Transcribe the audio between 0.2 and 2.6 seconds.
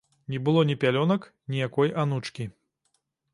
Не было ні пялёнак, ні якой анучкі.